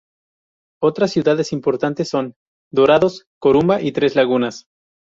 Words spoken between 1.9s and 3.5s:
son: Dorados,